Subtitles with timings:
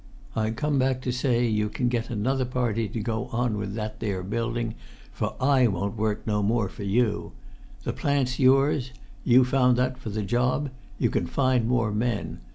[0.35, 3.99] "I come back to say you can get another party to go on with that
[3.99, 4.73] there building,
[5.13, 7.33] for I won't work no more for you.
[7.83, 8.93] The plant's yours;
[9.23, 12.39] you found that for the job; you can find more men.